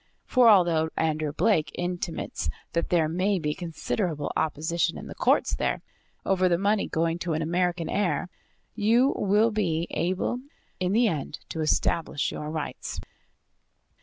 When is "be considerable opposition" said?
3.37-4.97